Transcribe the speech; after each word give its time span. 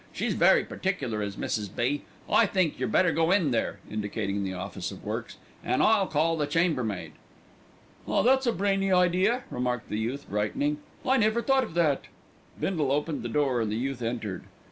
She's 0.11 0.33
very 0.33 0.63
particular, 0.65 1.21
is 1.21 1.35
Mrs. 1.35 1.69
B. 1.75 2.01
I 2.27 2.47
think 2.47 2.79
yer'd 2.79 2.91
better 2.91 3.11
go 3.11 3.29
in 3.29 3.51
there," 3.51 3.77
indicating 3.87 4.43
the 4.43 4.55
Office 4.55 4.89
of 4.91 5.03
Works, 5.05 5.37
"an' 5.63 5.83
I'll 5.83 6.07
call 6.07 6.35
the 6.37 6.47
chambermaid." 6.47 7.11
"Ah, 8.07 8.23
that's 8.23 8.47
a 8.47 8.51
brainy 8.51 8.91
idea," 8.91 9.43
remarked 9.51 9.89
the 9.89 9.99
youth, 9.99 10.27
brightening. 10.27 10.79
"I 11.05 11.17
never 11.17 11.43
thought 11.43 11.63
of 11.63 11.75
that." 11.75 12.05
Bindle 12.59 12.91
opened 12.91 13.21
the 13.21 13.29
door 13.29 13.61
and 13.61 13.71
the 13.71 13.75
youth 13.75 14.01
entered. 14.01 14.45